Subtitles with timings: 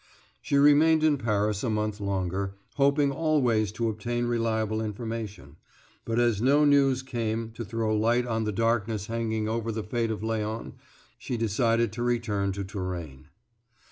[0.41, 5.57] She remained in Paris a month longer, hoping always to obtain reliable information,
[6.05, 10.09] but as no news came to throw light on the darkness hanging over the fate
[10.09, 10.73] of Léon,
[11.19, 13.27] she decided to return to Touraine.